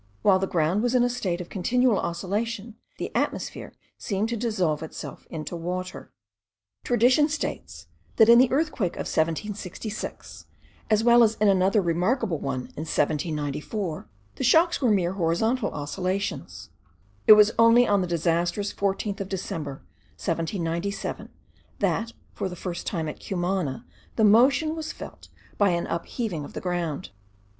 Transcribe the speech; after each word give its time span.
While 0.23 0.39
the 0.39 0.47
ground 0.47 0.81
was 0.81 0.95
in 0.95 1.03
a 1.03 1.09
state 1.11 1.41
of 1.41 1.49
continual 1.49 1.99
oscillation, 1.99 2.73
the 2.97 3.11
atmosphere 3.15 3.71
seemed 3.99 4.29
to 4.29 4.35
dissolve 4.35 4.81
itself 4.81 5.27
into 5.29 5.55
water. 5.55 6.11
Tradition 6.83 7.29
states 7.29 7.85
that 8.15 8.27
in 8.27 8.39
the 8.39 8.51
earthquake 8.51 8.93
of 8.95 9.05
1766, 9.05 10.47
as 10.89 11.03
well 11.03 11.21
as 11.21 11.35
in 11.35 11.49
another 11.49 11.83
remarkable 11.83 12.39
one 12.39 12.61
in 12.75 12.89
1794, 12.89 14.09
the 14.37 14.43
shocks 14.43 14.81
were 14.81 14.89
mere 14.89 15.11
horizontal 15.13 15.69
oscillations; 15.69 16.71
it 17.27 17.33
was 17.33 17.51
only 17.59 17.87
on 17.87 18.01
the 18.01 18.07
disastrous 18.07 18.73
14th 18.73 19.21
of 19.21 19.29
December, 19.29 19.83
1797, 20.17 21.29
that 21.77 22.11
for 22.33 22.49
the 22.49 22.55
first 22.55 22.87
time 22.87 23.07
at 23.07 23.19
Cumana 23.23 23.85
the 24.15 24.23
motion 24.23 24.75
was 24.75 24.91
felt 24.91 25.27
by 25.59 25.69
an 25.69 25.85
upheaving 25.85 26.43
of 26.43 26.53
the 26.53 26.59
ground. 26.59 27.11